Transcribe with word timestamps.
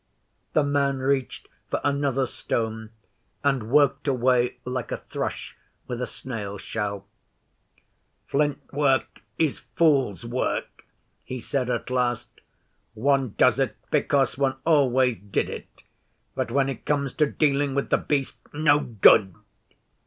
The 0.53 0.63
man 0.63 0.97
reached 0.97 1.47
for 1.69 1.79
another 1.83 2.25
stone, 2.25 2.89
and 3.43 3.69
worked 3.69 4.07
away 4.07 4.57
like 4.65 4.91
a 4.91 4.97
thrush 4.97 5.55
with 5.87 6.01
a 6.01 6.07
snail 6.07 6.57
shell. 6.57 7.05
'Flint 8.25 8.73
work 8.73 9.21
is 9.37 9.59
fool's 9.59 10.25
work,' 10.25 10.85
he 11.23 11.39
said 11.39 11.69
at 11.69 11.91
last. 11.91 12.29
'One 12.95 13.35
does 13.37 13.59
it 13.59 13.77
because 13.91 14.39
one 14.39 14.55
always 14.65 15.19
did 15.19 15.51
it; 15.51 15.83
but 16.33 16.49
when 16.49 16.67
it 16.67 16.83
comes 16.83 17.13
to 17.17 17.27
dealing 17.27 17.75
with 17.75 17.91
The 17.91 17.99
Beast 17.99 18.37
no 18.53 18.79
good! 18.79 19.35